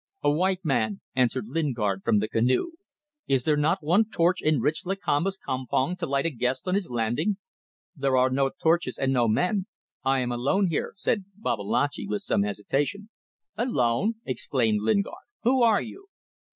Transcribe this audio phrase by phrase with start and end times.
[0.23, 2.71] "A white man," answered Lingard from the canoe.
[3.27, 6.89] "Is there not one torch in rich Lakamba's campong to light a guest on his
[6.89, 7.37] landing?"
[7.95, 9.67] "There are no torches and no men.
[10.03, 13.11] I am alone here," said Babalatchi, with some hesitation.
[13.55, 15.21] "Alone!" exclaimed Lingard.
[15.43, 16.07] "Who are you?"